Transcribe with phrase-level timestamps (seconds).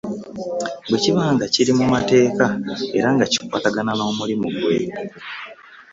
[0.89, 2.45] Bwe kiba nga kiri mu mateeka
[2.97, 4.77] era nga kikwaatagana n’omulimu gwe.